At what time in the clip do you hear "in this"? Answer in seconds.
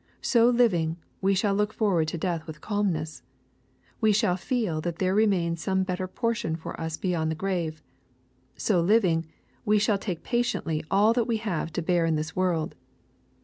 12.07-12.35